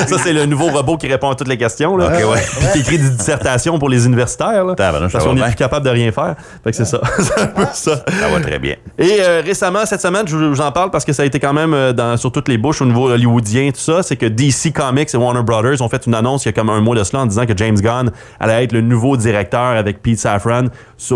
ça, 0.08 0.18
c'est 0.24 0.34
le 0.34 0.46
nouveau 0.46 0.68
robot 0.70 0.96
qui 0.98 1.08
répond 1.08 1.30
à 1.30 1.36
toutes 1.36 1.48
les 1.50 1.58
questions. 1.58 1.98
Là. 1.98 2.08
Ok, 2.08 2.34
ouais. 2.34 2.42
Puis 2.42 2.68
qui 2.74 2.80
écrit 2.80 2.98
des 2.98 3.10
dissertations 3.10 3.78
pour 3.78 3.90
les 3.90 4.06
universitaires. 4.06 4.64
Là, 4.64 4.76
ça 4.78 4.92
parce 5.12 5.24
qu'on 5.26 5.32
est 5.32 5.36
bien. 5.36 5.46
plus 5.48 5.56
capable 5.56 5.86
de 5.86 5.92
rien 5.92 6.12
faire. 6.12 6.36
Fait 6.64 6.72
que 6.72 6.78
c'est 6.78 6.86
ça. 6.86 7.02
c'est 7.20 7.40
un 7.42 7.48
peu 7.48 7.66
ça. 7.74 8.04
Ça 8.20 8.28
va 8.32 8.40
très 8.42 8.60
bien. 8.60 8.76
Et 8.98 9.18
euh, 9.20 9.42
récemment, 9.46 9.86
cette 9.86 10.02
semaine, 10.02 10.28
je 10.28 10.36
vous 10.38 10.62
en 10.62 10.72
parle 10.72 10.92
parce 10.92 11.06
que 11.06 11.14
ça 11.14 11.24
a 11.24 11.26
été 11.26 11.40
quand 11.40 11.54
même 11.54 11.74
euh, 11.74 11.94
dans, 11.94 12.16
sur 12.18 12.32
toutes 12.32 12.48
les 12.48 12.58
bouches 12.58 12.82
au 12.82 12.86
niveau 12.86 13.01
hollywoodien, 13.10 13.72
tout 13.72 13.80
ça. 13.80 14.04
C'est 14.04 14.18
que 14.18 14.26
DC 14.26 14.74
Comics 14.74 15.14
et 15.14 15.18
Warner 15.18 15.44
Brothers 15.44 15.82
ont 15.82 15.90
fait 15.90 16.06
une 16.06 16.16
annonce 16.16 16.46
il 16.46 16.48
y 16.48 16.50
a 16.50 16.54
comme 16.54 16.70
un 16.70 16.82
mois 16.82 16.96
de 16.96 17.04
cela 17.04 17.24
en 17.24 17.26
disant 17.26 17.46
que 17.46 17.56
James 17.56 17.80
Gunn 17.80 18.12
allait 18.40 18.64
être 18.64 18.74
le 18.74 18.82
nouveau 18.82 19.18
directeur 19.18 19.62
avec 19.62 20.02
Pete 20.02 20.20
Safran 20.20 20.66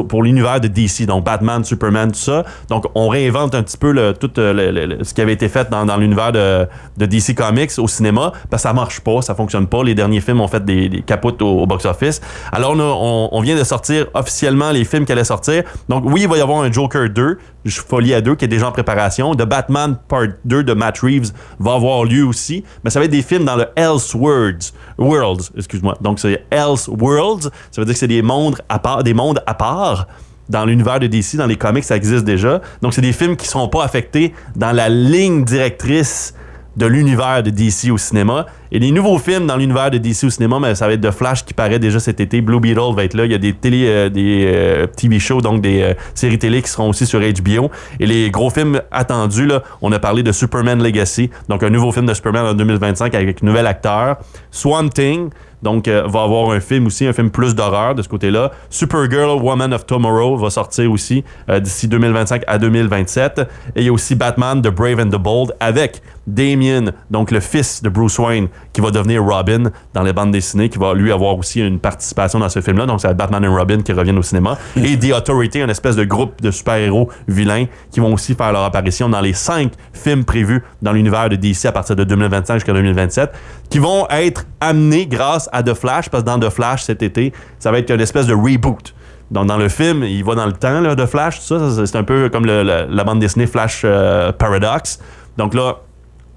pour 0.09 0.23
l'univers 0.23 0.59
de 0.59 0.67
DC, 0.67 1.05
donc 1.05 1.23
Batman, 1.23 1.63
Superman, 1.63 2.11
tout 2.11 2.19
ça. 2.19 2.43
Donc, 2.69 2.85
on 2.95 3.07
réinvente 3.07 3.53
un 3.55 3.63
petit 3.63 3.77
peu 3.77 4.13
tout 4.19 4.31
euh, 4.39 4.97
ce 5.03 5.13
qui 5.13 5.21
avait 5.21 5.33
été 5.33 5.47
fait 5.47 5.69
dans, 5.69 5.97
l'univers 5.97 6.31
de, 6.31 6.67
DC 6.97 7.35
Comics 7.35 7.71
au 7.77 7.87
cinéma, 7.87 8.31
parce 8.49 8.63
que 8.63 8.69
ça 8.69 8.73
marche 8.73 8.99
pas, 9.01 9.21
ça 9.21 9.35
fonctionne 9.35 9.67
pas. 9.67 9.83
Les 9.83 9.95
derniers 9.95 10.21
films 10.21 10.41
ont 10.41 10.47
fait 10.47 10.63
des, 10.63 11.03
capotes 11.05 11.41
au, 11.41 11.65
box-office. 11.65 12.21
Alors, 12.51 12.75
on- 12.75 13.29
on 13.31 13.41
vient 13.41 13.55
de 13.55 13.63
sortir 13.63 14.07
officiellement 14.13 14.71
les 14.71 14.85
films 14.85 15.05
qui 15.05 15.11
allaient 15.11 15.23
sortir. 15.23 15.63
Donc, 15.89 16.03
oui, 16.05 16.21
il 16.21 16.27
va 16.27 16.37
y 16.37 16.41
avoir 16.41 16.61
un 16.61 16.71
Joker 16.71 17.09
2, 17.09 17.37
Folie 17.69 18.13
à 18.13 18.21
2, 18.21 18.35
qui 18.35 18.45
est 18.45 18.49
déjà 18.49 18.67
en 18.67 18.71
préparation. 18.71 19.33
The 19.35 19.43
Batman 19.43 19.97
Part 20.07 20.27
2 20.45 20.63
de 20.63 20.73
Matt 20.73 20.99
Reeves 20.99 21.31
va 21.59 21.73
avoir 21.73 22.03
lieu 22.03 22.23
aussi, 22.23 22.63
mais 22.83 22.89
ça 22.89 22.99
va 22.99 23.05
être 23.05 23.11
des 23.11 23.21
films 23.21 23.45
dans 23.45 23.55
le 23.55 23.65
Elseworlds, 23.75 24.73
Worlds, 24.97 25.51
excuse-moi. 25.57 25.97
Donc, 26.01 26.19
c'est 26.19 26.45
Elseworlds, 26.51 27.49
ça 27.71 27.81
veut 27.81 27.85
dire 27.85 27.93
que 27.93 27.99
c'est 27.99 28.07
des 28.07 28.21
mondes 28.21 28.57
à 28.69 28.79
part, 28.79 29.03
des 29.03 29.13
mondes 29.13 29.41
à 29.45 29.53
part 29.53 30.07
dans 30.49 30.65
l'univers 30.65 30.99
de 30.99 31.07
DC, 31.07 31.37
dans 31.37 31.47
les 31.47 31.55
comics, 31.55 31.83
ça 31.83 31.95
existe 31.95 32.23
déjà. 32.23 32.61
Donc, 32.81 32.93
c'est 32.93 33.01
des 33.01 33.13
films 33.13 33.35
qui 33.35 33.45
ne 33.47 33.49
seront 33.49 33.67
pas 33.67 33.83
affectés 33.83 34.33
dans 34.55 34.71
la 34.71 34.89
ligne 34.89 35.43
directrice 35.43 36.35
de 36.77 36.85
l'univers 36.85 37.43
de 37.43 37.49
DC 37.49 37.91
au 37.91 37.97
cinéma. 37.97 38.45
Et 38.71 38.79
les 38.79 38.91
nouveaux 38.91 39.17
films 39.17 39.47
dans 39.47 39.55
l'univers 39.55 39.89
de 39.91 39.97
DC 39.97 40.25
au 40.25 40.29
cinéma, 40.29 40.59
mais 40.59 40.75
ça 40.75 40.87
va 40.87 40.93
être 40.93 41.01
The 41.01 41.11
Flash 41.11 41.45
qui 41.45 41.53
paraît 41.53 41.79
déjà 41.79 41.99
cet 41.99 42.19
été. 42.19 42.41
Blue 42.41 42.59
Beetle 42.59 42.93
va 42.95 43.03
être 43.03 43.13
là. 43.13 43.25
Il 43.25 43.31
y 43.31 43.35
a 43.35 43.37
des 43.37 43.53
télé, 43.53 43.85
euh, 43.87 44.09
des 44.09 44.43
euh, 44.45 44.87
TV 44.87 45.19
shows, 45.19 45.41
donc 45.41 45.61
des 45.61 45.81
euh, 45.81 45.93
séries 46.13 46.39
télé 46.39 46.61
qui 46.61 46.69
seront 46.69 46.89
aussi 46.89 47.05
sur 47.05 47.19
HBO. 47.19 47.71
Et 47.99 48.05
les 48.05 48.29
gros 48.31 48.49
films 48.49 48.81
attendus, 48.91 49.45
là, 49.45 49.63
on 49.81 49.91
a 49.91 49.99
parlé 49.99 50.23
de 50.23 50.31
Superman 50.31 50.83
Legacy, 50.83 51.29
donc 51.47 51.63
un 51.63 51.69
nouveau 51.69 51.91
film 51.91 52.05
de 52.05 52.13
Superman 52.13 52.45
en 52.45 52.53
2025 52.53 53.15
avec 53.15 53.41
un 53.41 53.45
nouvel 53.45 53.67
acteur. 53.67 54.17
Swamp 54.51 54.89
Thing, 54.89 55.29
donc, 55.65 55.87
euh, 55.87 56.03
va 56.05 56.21
avoir 56.21 56.51
un 56.51 56.59
film 56.59 56.85
aussi, 56.85 57.07
un 57.07 57.13
film 57.13 57.31
plus 57.31 57.55
d'horreur 57.55 57.95
de 57.95 58.03
ce 58.03 58.07
côté-là. 58.07 58.51
Supergirl, 58.69 59.41
Woman 59.41 59.73
of 59.73 59.87
Tomorrow 59.87 60.37
va 60.37 60.51
sortir 60.51 60.91
aussi 60.91 61.23
euh, 61.49 61.59
d'ici 61.59 61.87
2025 61.87 62.43
à 62.45 62.59
2027. 62.59 63.39
Et 63.75 63.81
il 63.81 63.85
y 63.85 63.89
a 63.89 63.91
aussi 63.91 64.13
Batman, 64.13 64.61
The 64.61 64.67
Brave 64.67 64.99
and 64.99 65.09
the 65.09 65.19
Bold 65.19 65.55
avec 65.59 66.03
Damien, 66.27 66.91
donc 67.11 67.31
le 67.31 67.39
fils 67.39 67.81
de 67.81 67.89
Bruce 67.89 68.17
Wayne, 68.19 68.47
qui 68.73 68.81
va 68.81 68.91
devenir 68.91 69.23
Robin 69.23 69.71
dans 69.93 70.03
les 70.03 70.13
bandes 70.13 70.31
dessinées, 70.31 70.69
qui 70.69 70.77
va 70.77 70.93
lui 70.93 71.11
avoir 71.11 71.37
aussi 71.37 71.61
une 71.61 71.79
participation 71.79 72.39
dans 72.39 72.49
ce 72.49 72.61
film-là. 72.61 72.85
Donc, 72.85 73.01
c'est 73.01 73.13
Batman 73.15 73.43
et 73.43 73.47
Robin 73.47 73.81
qui 73.81 73.91
reviennent 73.91 74.17
au 74.17 74.23
cinéma. 74.23 74.57
Et 74.75 74.97
The 74.97 75.13
Authority, 75.13 75.61
une 75.61 75.69
espèce 75.69 75.95
de 75.95 76.03
groupe 76.03 76.41
de 76.41 76.51
super-héros 76.51 77.09
vilains 77.27 77.65
qui 77.91 77.99
vont 77.99 78.13
aussi 78.13 78.35
faire 78.35 78.51
leur 78.51 78.63
apparition 78.63 79.09
dans 79.09 79.21
les 79.21 79.33
cinq 79.33 79.71
films 79.93 80.25
prévus 80.25 80.63
dans 80.81 80.93
l'univers 80.93 81.29
de 81.29 81.35
DC 81.35 81.65
à 81.65 81.71
partir 81.71 81.95
de 81.95 82.03
2025 82.03 82.55
jusqu'à 82.55 82.73
2027, 82.73 83.31
qui 83.69 83.79
vont 83.79 84.07
être 84.09 84.45
amenés 84.59 85.05
grâce 85.05 85.49
à 85.51 85.54
The 85.63 85.73
Flash, 85.73 86.09
parce 86.09 86.23
que 86.23 86.29
dans 86.29 86.39
The 86.39 86.49
Flash 86.49 86.83
cet 86.83 87.01
été, 87.03 87.33
ça 87.59 87.71
va 87.71 87.79
être 87.79 87.91
une 87.91 88.01
espèce 88.01 88.27
de 88.27 88.33
reboot. 88.33 88.93
Donc, 89.31 89.47
dans 89.47 89.57
le 89.57 89.69
film, 89.69 90.03
il 90.03 90.23
va 90.23 90.35
dans 90.35 90.45
le 90.45 90.53
temps 90.53 90.81
là, 90.81 90.95
de 90.95 91.05
Flash, 91.05 91.39
tout 91.39 91.59
ça, 91.59 91.85
c'est 91.85 91.97
un 91.97 92.03
peu 92.03 92.29
comme 92.29 92.45
la 92.45 93.03
bande 93.03 93.19
dessinée 93.19 93.47
Flash 93.47 93.81
euh, 93.83 94.31
Paradox. 94.31 94.99
Donc 95.37 95.53
là, 95.53 95.77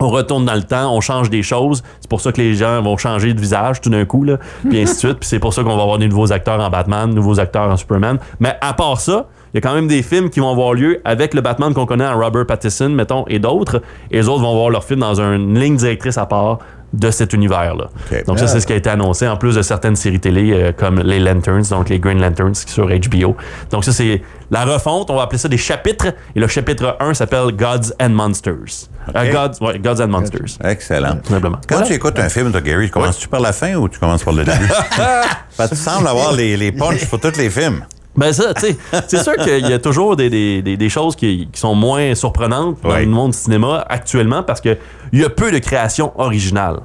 on 0.00 0.08
retourne 0.08 0.44
dans 0.44 0.54
le 0.54 0.62
temps, 0.62 0.94
on 0.94 1.00
change 1.00 1.28
des 1.30 1.42
choses. 1.42 1.82
C'est 2.00 2.08
pour 2.08 2.20
ça 2.20 2.32
que 2.32 2.40
les 2.40 2.54
gens 2.54 2.80
vont 2.82 2.96
changer 2.96 3.34
de 3.34 3.40
visage 3.40 3.80
tout 3.80 3.90
d'un 3.90 4.04
coup, 4.04 4.24
là, 4.24 4.38
puis 4.68 4.80
ainsi 4.80 4.94
de 4.94 4.98
suite. 4.98 5.18
Puis 5.18 5.28
c'est 5.28 5.38
pour 5.38 5.52
ça 5.52 5.62
qu'on 5.62 5.76
va 5.76 5.82
avoir 5.82 5.98
des 5.98 6.08
nouveaux 6.08 6.32
acteurs 6.32 6.60
en 6.60 6.70
Batman, 6.70 7.12
nouveaux 7.12 7.40
acteurs 7.40 7.68
en 7.70 7.76
Superman. 7.76 8.18
Mais 8.40 8.56
à 8.60 8.74
part 8.74 9.00
ça, 9.00 9.26
il 9.52 9.56
y 9.56 9.58
a 9.58 9.60
quand 9.60 9.74
même 9.74 9.88
des 9.88 10.02
films 10.02 10.30
qui 10.30 10.40
vont 10.40 10.50
avoir 10.50 10.74
lieu 10.74 11.00
avec 11.04 11.34
le 11.34 11.40
Batman 11.40 11.72
qu'on 11.72 11.86
connaît 11.86 12.06
en 12.06 12.18
Robert 12.18 12.46
Pattinson, 12.46 12.90
mettons, 12.90 13.24
et 13.28 13.38
d'autres. 13.38 13.82
Et 14.10 14.16
les 14.16 14.28
autres 14.28 14.42
vont 14.42 14.52
avoir 14.52 14.70
leur 14.70 14.84
film 14.84 15.00
dans 15.00 15.20
une 15.20 15.58
ligne 15.58 15.76
directrice 15.76 16.18
à 16.18 16.26
part 16.26 16.58
de 16.92 17.10
cet 17.10 17.32
univers-là. 17.34 17.88
Donc 18.26 18.38
ça, 18.38 18.46
c'est 18.46 18.60
ce 18.60 18.66
qui 18.66 18.72
a 18.72 18.76
été 18.76 18.88
annoncé, 18.88 19.28
en 19.28 19.36
plus 19.36 19.54
de 19.56 19.62
certaines 19.62 19.96
séries 19.96 20.20
télé 20.20 20.52
euh, 20.52 20.72
comme 20.72 21.00
les 21.00 21.18
Lanterns, 21.20 21.64
donc 21.70 21.88
les 21.90 21.98
Green 21.98 22.20
Lanterns 22.20 22.54
sur 22.54 22.86
HBO. 22.88 23.36
Donc 23.70 23.84
ça, 23.84 23.92
c'est 23.92 24.22
la 24.50 24.64
refonte, 24.64 25.10
on 25.10 25.16
va 25.16 25.22
appeler 25.22 25.38
ça 25.38 25.48
des 25.48 25.58
chapitres, 25.58 26.06
et 26.34 26.40
le 26.40 26.46
chapitre 26.46 26.96
1 27.00 27.12
s'appelle 27.14 27.52
Gods 27.52 27.92
and 28.00 28.10
Monsters. 28.10 28.88
Euh. 29.14 29.32
Gods, 29.32 29.64
ouais, 29.66 29.78
Gods 29.78 30.02
and 30.02 30.08
Monsters, 30.08 30.58
Excellent. 30.64 31.16
tout 31.22 31.30
simplement. 31.32 31.58
Quand 31.68 31.76
Voilà. 31.76 31.86
tu 31.86 31.92
écoutes 31.94 32.18
un 32.18 32.28
film, 32.28 32.50
toi, 32.52 32.60
Gary, 32.62 32.90
commences-tu 32.90 33.28
par 33.28 33.40
la 33.40 33.52
fin 33.52 33.74
ou 33.74 33.88
tu 33.88 33.98
commences 33.98 34.24
par 34.24 34.34
le 34.34 34.44
début? 34.44 34.58
Tu 35.68 35.74
sembles 35.74 36.06
avoir 36.06 36.32
les, 36.32 36.56
les 36.56 36.70
punchs 36.70 37.04
pour 37.06 37.18
tous 37.18 37.36
les 37.36 37.50
films. 37.50 37.84
Ben 38.16 38.32
ça, 38.32 38.52
tu 38.54 38.62
sais, 38.62 38.76
c'est 39.06 39.22
sûr 39.22 39.36
qu'il 39.36 39.68
y 39.68 39.72
a 39.72 39.78
toujours 39.78 40.16
des, 40.16 40.28
des- 40.28 40.60
des- 40.60 40.76
des 40.76 40.88
choses 40.88 41.14
qui, 41.14 41.48
qui 41.52 41.60
sont 41.60 41.74
moins 41.76 42.14
surprenantes 42.16 42.78
dans 42.82 42.88
Ouais. 42.90 43.04
le 43.04 43.10
monde 43.10 43.30
du 43.30 43.38
cinéma 43.38 43.84
actuellement 43.88 44.42
parce 44.42 44.60
que 44.60 44.76
il 45.12 45.20
y 45.20 45.24
a 45.24 45.30
peu 45.30 45.52
de 45.52 45.58
créations 45.58 46.12
originales. 46.20 46.80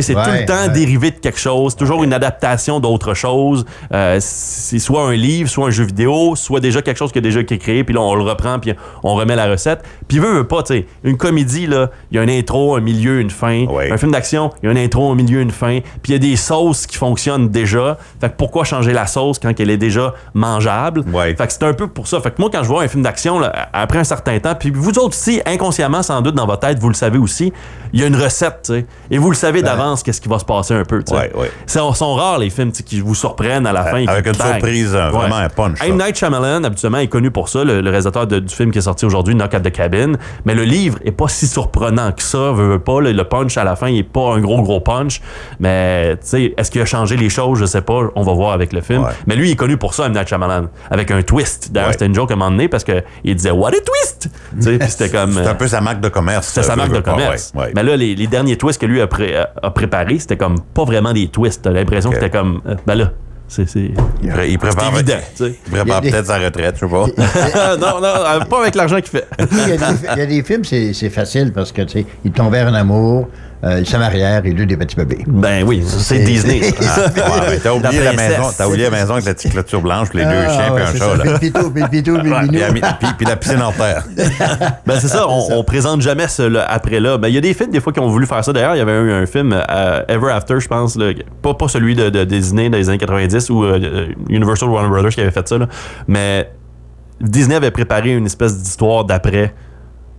C'est 0.00 0.14
Ouais, 0.16 0.24
tout 0.24 0.30
le 0.30 0.46
temps 0.46 0.62
ouais. 0.66 0.68
dérivé 0.70 1.10
de 1.10 1.16
quelque 1.18 1.38
chose, 1.38 1.76
toujours 1.76 2.02
une 2.04 2.12
adaptation 2.12 2.80
d'autre 2.80 3.14
chose. 3.14 3.64
Euh, 3.92 4.18
c'est 4.20 4.78
soit 4.78 5.02
un 5.04 5.12
livre, 5.14 5.48
soit 5.50 5.66
un 5.66 5.70
jeu 5.70 5.84
vidéo, 5.84 6.34
soit 6.36 6.60
déjà 6.60 6.80
quelque 6.82 6.96
chose 6.96 7.12
qui 7.12 7.18
a 7.18 7.20
déjà 7.20 7.40
été 7.40 7.58
créé, 7.58 7.84
puis 7.84 7.94
là 7.94 8.00
on 8.00 8.14
le 8.14 8.22
reprend, 8.22 8.58
puis 8.58 8.72
on 9.02 9.14
remet 9.14 9.36
la 9.36 9.46
recette. 9.46 9.82
Puis 10.08 10.18
veut, 10.18 10.32
veut 10.32 10.46
pas, 10.48 10.62
tu 10.62 10.74
sais, 10.74 10.86
une 11.04 11.16
comédie 11.16 11.66
là, 11.66 11.90
il 12.10 12.16
y 12.16 12.18
a 12.18 12.22
un 12.22 12.28
intro, 12.28 12.76
un 12.76 12.80
milieu, 12.80 13.20
une 13.20 13.30
fin. 13.30 13.66
Un 13.92 13.96
film 13.98 14.12
d'action, 14.12 14.50
il 14.62 14.66
y 14.66 14.68
a 14.68 14.72
un 14.72 14.76
intro, 14.82 15.10
un 15.10 15.14
milieu, 15.14 15.40
une 15.40 15.50
fin. 15.50 15.80
Puis 16.02 16.10
il 16.10 16.12
y 16.12 16.16
a 16.16 16.18
des 16.18 16.36
sauces 16.36 16.86
qui 16.86 16.96
fonctionnent 16.96 17.48
déjà. 17.48 17.98
Fait 18.20 18.28
que 18.30 18.36
pourquoi 18.36 18.64
changer 18.64 18.92
la 18.92 19.06
sauce 19.06 19.38
quand 19.38 19.52
elle 19.58 19.70
est 19.70 19.76
déjà 19.76 20.14
mangeable? 20.34 21.04
Fait 21.36 21.46
que 21.46 21.52
c'est 21.52 21.64
un 21.64 21.74
peu 21.74 21.88
pour 21.88 22.06
ça. 22.06 22.20
Fait 22.20 22.30
que 22.30 22.36
moi, 22.40 22.50
quand 22.52 22.62
je 22.62 22.68
vois 22.68 22.82
un 22.82 22.88
film 22.88 23.02
d'action, 23.02 23.38
là, 23.40 23.68
après 23.72 23.98
un 23.98 24.04
certain 24.04 24.38
temps, 24.38 24.54
puis 24.54 24.70
vous 24.70 24.90
autres 24.98 25.08
aussi, 25.16 25.40
inconsciemment, 25.46 26.02
sans 26.02 26.20
doute, 26.20 26.34
dans 26.34 26.46
votre 26.46 26.60
tête, 26.60 26.78
vous 26.78 26.88
le 26.88 26.94
savez 26.94 27.18
aussi, 27.18 27.52
il 27.92 28.00
y 28.00 28.04
a 28.04 28.06
une 28.06 28.16
recette, 28.16 28.60
tu 28.64 28.72
sais. 28.74 28.86
Et 29.10 29.18
vous 29.18 29.30
le 29.30 29.36
savez 29.36 29.62
d'avance 29.62 29.81
qu'est-ce 30.04 30.20
qui 30.20 30.28
va 30.28 30.38
se 30.38 30.44
passer 30.44 30.74
un 30.74 30.84
peu. 30.84 31.02
Ouais, 31.10 31.30
ouais. 31.34 31.50
C'est- 31.66 31.78
sont 31.94 32.14
rares 32.14 32.38
les 32.38 32.48
films 32.50 32.72
qui 32.72 33.00
vous 33.00 33.14
surprennent 33.14 33.66
à 33.66 33.72
la 33.72 33.84
fin. 33.84 34.04
avec 34.06 34.26
une 34.26 34.34
surprise, 34.34 34.94
euh, 34.94 35.10
vraiment 35.10 35.36
un 35.36 35.48
punch, 35.48 35.78
M. 35.82 35.96
Night 35.98 36.16
Shyamalan, 36.16 36.64
habituellement, 36.64 36.98
est 36.98 37.08
connu 37.08 37.30
pour 37.30 37.48
ça, 37.48 37.64
le, 37.64 37.80
le 37.80 37.90
réalisateur 37.90 38.26
de- 38.26 38.38
du 38.38 38.54
film 38.54 38.70
qui 38.70 38.78
est 38.78 38.82
sorti 38.82 39.04
aujourd'hui, 39.04 39.34
Knock 39.34 39.52
at 39.54 39.60
the 39.60 39.70
Cabin. 39.72 40.12
Mais 40.44 40.54
le 40.54 40.64
livre 40.64 40.98
est 41.04 41.12
pas 41.12 41.28
si 41.28 41.46
surprenant 41.46 42.12
que 42.12 42.22
ça, 42.22 42.52
veut, 42.52 42.68
veut 42.72 42.78
pas. 42.78 43.00
Le, 43.00 43.12
le 43.12 43.24
punch 43.24 43.56
à 43.58 43.64
la 43.64 43.76
fin, 43.76 43.88
il 43.88 43.98
est 43.98 44.02
pas 44.02 44.34
un 44.34 44.40
gros, 44.40 44.62
gros 44.62 44.80
punch. 44.80 45.20
Mais, 45.60 46.16
tu 46.16 46.20
sais, 46.24 46.54
est-ce 46.56 46.70
qu'il 46.70 46.80
a 46.80 46.84
changé 46.86 47.16
les 47.16 47.28
choses? 47.30 47.58
Je 47.58 47.66
sais 47.66 47.82
pas. 47.82 48.00
On 48.14 48.22
va 48.22 48.32
voir 48.32 48.52
avec 48.52 48.72
le 48.72 48.80
film. 48.80 49.06
Mais 49.26 49.36
lui, 49.36 49.48
il 49.48 49.52
est 49.52 49.56
connu 49.56 49.76
pour 49.76 49.94
ça, 49.94 50.06
M. 50.06 50.12
Night 50.12 50.28
Shyamalan. 50.28 50.66
Avec 50.90 51.10
un 51.10 51.22
twist. 51.22 51.72
D'ailleurs, 51.72 51.92
c'était 51.92 52.06
une 52.06 52.14
joke 52.14 52.30
à 52.30 52.34
un 52.34 52.36
moment 52.36 52.50
donné 52.50 52.68
parce 52.68 52.84
qu'il 52.84 53.02
disait 53.34 53.50
What 53.50 53.70
a 53.70 53.80
twist! 53.80 54.28
C'était 54.60 55.08
comme. 55.10 55.32
C'est 55.32 55.40
euh, 55.46 55.50
un 55.50 55.54
peu 55.54 55.68
sa 55.68 55.80
marque 55.80 56.00
de 56.00 56.08
commerce. 56.08 56.48
c'est 56.48 56.62
sa 56.62 56.72
euh, 56.72 56.76
marque 56.76 56.92
de 56.92 57.00
commerce. 57.00 57.52
Mais 57.74 57.82
là, 57.82 57.96
les, 57.96 58.14
les 58.14 58.26
derniers 58.26 58.56
twists 58.56 58.80
que 58.80 58.86
lui 58.86 59.00
a, 59.00 59.06
pré- 59.06 59.36
a- 59.36 59.50
a 59.62 59.70
préparés, 59.70 60.18
c'était 60.18 60.36
comme 60.36 60.60
pas 60.74 60.84
vraiment 60.84 61.12
des 61.12 61.28
twists. 61.28 61.62
T'as 61.62 61.70
l'impression 61.70 62.10
que 62.10 62.16
c'était 62.16 62.30
comme. 62.30 62.60
euh, 62.66 62.74
ben 62.86 62.94
là, 62.94 63.12
c'est. 63.48 63.68
c'est- 63.68 63.90
Il, 64.22 64.58
prépare, 64.58 64.92
évident, 64.94 65.14
tu 65.36 65.44
sais. 65.44 65.58
il 65.66 65.70
prépare 65.72 65.86
Il 65.86 65.90
y 65.90 65.92
a 65.92 66.00
des- 66.00 66.10
peut-être 66.10 66.26
sa 66.26 66.38
retraite, 66.38 66.76
je 66.80 66.86
sais 66.86 66.90
pas. 66.90 67.76
non, 67.76 68.00
non, 68.00 68.06
euh, 68.06 68.40
pas 68.40 68.60
avec 68.62 68.74
l'argent 68.74 68.96
qu'il 68.96 69.10
fait. 69.10 69.26
Il 69.38 69.58
y, 69.68 69.72
a 69.72 69.76
des, 69.76 69.84
il 70.12 70.18
y 70.18 70.22
a 70.22 70.26
des 70.26 70.42
films, 70.42 70.64
c'est 70.64 70.92
c'est 70.92 71.10
facile 71.10 71.52
parce 71.52 71.70
que, 71.72 71.82
tu 71.82 72.00
sais, 72.00 72.06
ils 72.24 72.32
tombaient 72.32 72.62
en 72.62 72.74
amour, 72.74 73.28
euh, 73.64 73.80
ils 73.86 73.98
marièrent, 73.98 74.42
ils 74.44 74.58
eurent 74.58 74.66
des 74.66 74.76
petits 74.76 74.96
bébés. 74.96 75.24
Ben 75.26 75.62
oui, 75.64 75.82
c'est 75.86 75.98
C'est- 76.16 76.24
Disney. 76.24 76.60
t'as 77.62 77.72
oublié 77.72 78.02
la, 78.02 78.12
maison, 78.12 78.42
t'as 78.56 78.66
oublié 78.66 78.84
la 78.84 78.90
maison 78.90 79.12
avec 79.14 79.24
la 79.24 79.34
petite 79.34 79.52
clôture 79.52 79.80
blanche, 79.80 80.08
puis 80.08 80.18
les 80.18 80.24
deux 80.24 80.30
Ah, 80.30 80.50
chiens, 80.50 80.74
puis 80.74 80.84
un 80.84 80.98
chat, 80.98 81.16
là. 81.24 81.38
Puis 81.38 81.50
pitou, 81.50 81.70
pitou, 81.70 83.24
la 83.26 83.36
piscine 83.36 83.62
en 83.62 83.72
terre. 83.72 84.04
Ben 84.86 84.98
c'est 84.98 85.08
ça, 85.08 85.28
on, 85.28 85.58
on 85.58 85.64
présente 85.64 86.00
jamais 86.02 86.26
ce 86.28 86.42
là, 86.42 86.64
après-là. 86.68 87.18
Ben 87.18 87.28
il 87.28 87.34
y 87.34 87.38
a 87.38 87.40
des 87.40 87.54
films 87.54 87.70
des 87.70 87.80
fois 87.80 87.92
qui 87.92 88.00
ont 88.00 88.08
voulu 88.08 88.26
faire 88.26 88.44
ça. 88.44 88.52
D'ailleurs, 88.52 88.74
il 88.74 88.78
y 88.78 88.82
avait 88.82 88.92
eu 88.92 89.12
un 89.12 89.26
film 89.26 89.52
euh, 89.52 90.02
Ever 90.08 90.30
After, 90.32 90.58
je 90.58 90.66
pense, 90.68 90.96
là, 90.96 91.12
pas, 91.40 91.54
pas 91.54 91.68
celui 91.68 91.94
de, 91.94 92.24
Disney 92.24 92.68
dans 92.68 92.78
les 92.78 92.88
années 92.88 92.98
90 92.98 93.50
ou 93.50 93.64
euh, 93.64 94.06
Universal 94.28 94.68
Warner 94.68 94.88
Brothers 94.88 95.10
qui 95.12 95.20
avait 95.20 95.30
fait 95.30 95.46
ça, 95.46 95.58
là. 95.58 95.68
mais 96.08 96.50
Disney 97.20 97.54
avait 97.54 97.70
préparé 97.70 98.10
une 98.10 98.26
espèce 98.26 98.60
d'histoire 98.60 99.04
d'après 99.04 99.54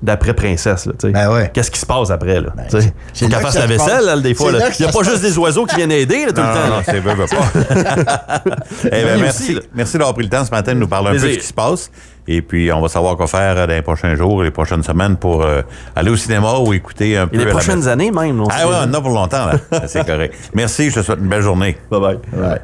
d'après 0.04 0.34
princesse 0.34 0.86
là, 0.86 0.94
tu 1.00 1.08
sais. 1.08 1.14
Ben 1.14 1.32
ouais. 1.34 1.50
Qu'est-ce 1.54 1.72
qui 1.72 1.80
se 1.80 1.86
passe 1.86 2.12
après 2.12 2.42
là, 2.42 2.50
Ben, 2.56 2.66
Faut 2.70 2.78
qu'elle 2.78 3.30
que 3.30 3.36
fasse 3.38 3.56
la 3.56 3.62
se 3.62 3.68
vaisselle 3.68 4.06
là, 4.06 4.20
des 4.20 4.34
fois 4.36 4.52
là. 4.52 4.60
Il 4.78 4.86
y 4.86 4.88
a 4.88 4.92
pas 4.92 5.02
juste 5.04 5.22
des 5.22 5.38
oiseaux 5.38 5.66
qui 5.66 5.76
viennent 5.78 5.92
aider 5.92 6.26
là, 6.26 6.34
tout 6.34 6.42
Non, 6.42 6.48
le 6.48 6.54
non, 6.54 6.62
temps. 6.62 6.68
non, 6.70 6.76
là. 6.78 6.84
c'est 6.86 7.00
veut, 7.00 7.14
veut 7.14 7.26
pas. 7.26 8.54
Eh 8.86 8.90
ben, 8.90 9.20
merci, 9.20 9.58
merci 9.74 9.94
d'avoir 9.98 10.14
pris 10.14 10.24
le 10.24 10.30
temps 10.30 10.44
ce 10.46 10.52
matin 10.52 10.74
de 10.76 10.80
nous 10.80 10.88
parler 10.88 11.10
un 11.10 11.14
peu 11.14 11.20
de 11.28 11.34
ce 11.34 11.38
qui 11.40 11.48
se 11.48 11.54
passe. 11.54 11.90
Et 12.28 12.42
puis, 12.42 12.72
on 12.72 12.80
va 12.82 12.88
savoir 12.88 13.16
quoi 13.18 13.28
faire 13.28 13.58
euh, 13.58 13.68
dans 13.68 13.74
les 13.74 13.82
prochains 13.82 14.16
jours, 14.16 14.44
les 14.44 14.52
prochaines 14.52 14.84
semaines 14.84 15.18
pour 15.18 15.44
euh, 15.44 15.62
aller 15.96 16.10
au 16.10 16.16
cinéma 16.16 16.54
ou 16.60 16.74
écouter 16.74 17.18
un 17.18 17.28
peu 17.28 17.36
Et 17.36 17.40
les 17.40 17.46
la 17.46 17.52
prochaines 17.52 17.88
années 17.88 18.12
même. 18.12 18.40
on 18.42 18.48
Ah 18.50 18.68
ouais, 18.68 18.76
on 18.80 18.90
en 18.90 18.94
a 18.94 19.02
pour 19.02 19.10
longtemps, 19.12 19.46
là. 19.48 19.54
C'est 19.88 20.06
correct. 20.06 20.34
Merci, 20.54 20.90
je 20.90 21.00
te 21.00 21.06
souhaite 21.06 21.20
une 21.20 21.28
belle 21.28 21.42
journée. 21.42 21.78
Bye 21.92 22.00
bye. 22.00 22.60